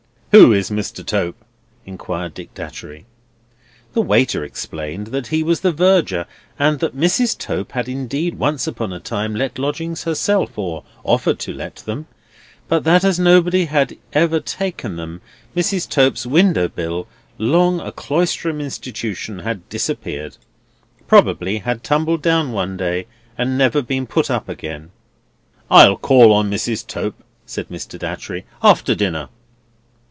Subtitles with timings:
[0.33, 1.05] "Who is Mr.
[1.05, 1.35] Tope?"
[1.85, 3.03] inquired Dick Datchery.
[3.91, 6.25] The waiter explained that he was the Verger,
[6.57, 7.37] and that Mrs.
[7.37, 12.07] Tope had indeed once upon a time let lodgings herself or offered to let them;
[12.69, 15.19] but that as nobody had ever taken them,
[15.53, 15.89] Mrs.
[15.89, 20.37] Tope's window bill, long a Cloisterham Institution, had disappeared;
[21.07, 23.05] probably had tumbled down one day,
[23.37, 24.91] and never been put up again.
[25.69, 26.87] "I'll call on Mrs.
[26.87, 27.99] Tope," said Mr.
[27.99, 29.27] Datchery, "after dinner."